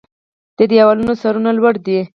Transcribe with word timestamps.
د 0.57 0.59
دیوالونو 0.71 1.13
سرونه 1.21 1.51
لوړ 1.57 1.75
دی 1.85 1.99